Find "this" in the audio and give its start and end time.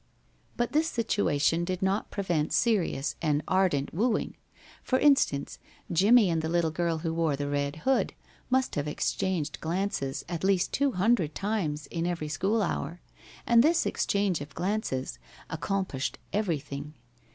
0.71-0.87, 13.63-13.85